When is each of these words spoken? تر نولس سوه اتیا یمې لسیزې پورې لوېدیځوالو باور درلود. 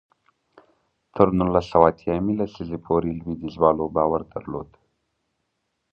تر 1.15 1.27
نولس 1.37 1.65
سوه 1.73 1.87
اتیا 1.91 2.13
یمې 2.19 2.33
لسیزې 2.39 2.77
پورې 2.85 3.09
لوېدیځوالو 3.19 3.85
باور 3.95 4.21
درلود. 4.33 4.69